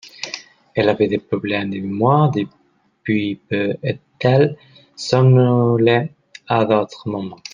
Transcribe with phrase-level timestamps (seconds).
[0.73, 4.57] elle avait des problèmes de mémoire depuis peu et elle
[4.95, 6.11] somnolait
[6.47, 7.37] à d'autres moments.